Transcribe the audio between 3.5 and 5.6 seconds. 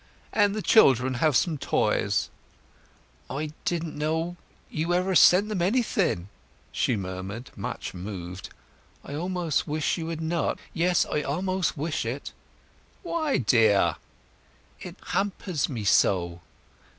didn't know—you ever sent